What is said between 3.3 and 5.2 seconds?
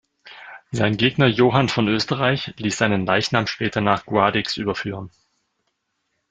später nach Guadix überführen.